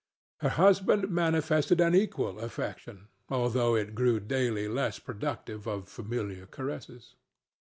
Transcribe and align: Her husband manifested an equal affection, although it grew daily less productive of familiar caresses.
Her 0.39 0.49
husband 0.49 1.11
manifested 1.11 1.79
an 1.79 1.93
equal 1.93 2.39
affection, 2.39 3.09
although 3.29 3.75
it 3.75 3.93
grew 3.93 4.19
daily 4.19 4.67
less 4.67 4.97
productive 4.97 5.67
of 5.67 5.87
familiar 5.87 6.47
caresses. 6.47 7.13